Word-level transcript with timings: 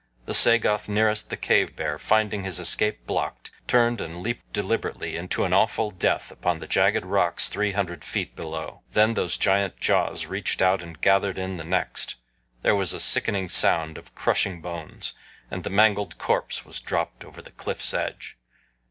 The 0.25 0.33
Sagoth 0.33 0.89
nearest 0.89 1.29
the 1.29 1.37
cave 1.37 1.75
bear, 1.75 1.99
finding 1.99 2.41
his 2.43 2.57
escape 2.59 3.05
blocked, 3.05 3.51
turned 3.67 4.01
and 4.01 4.17
leaped 4.23 4.51
deliberately 4.51 5.27
to 5.27 5.43
an 5.43 5.53
awful 5.53 5.91
death 5.91 6.31
upon 6.31 6.57
the 6.57 6.65
jagged 6.65 7.05
rocks 7.05 7.47
three 7.49 7.73
hundred 7.73 8.03
feet 8.03 8.35
below. 8.35 8.81
Then 8.89 9.13
those 9.13 9.37
giant 9.37 9.79
jaws 9.79 10.25
reached 10.25 10.59
out 10.59 10.81
and 10.81 10.99
gathered 10.99 11.37
in 11.37 11.57
the 11.57 11.63
next 11.63 12.15
there 12.63 12.73
was 12.75 12.93
a 12.93 12.99
sickening 12.99 13.47
sound 13.47 13.95
of 13.99 14.15
crushing 14.15 14.59
bones, 14.59 15.13
and 15.51 15.63
the 15.63 15.69
mangled 15.69 16.17
corpse 16.17 16.65
was 16.65 16.79
dropped 16.79 17.23
over 17.23 17.39
the 17.39 17.51
cliff's 17.51 17.93
edge. 17.93 18.37